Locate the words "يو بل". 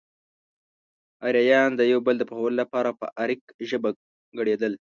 1.91-2.15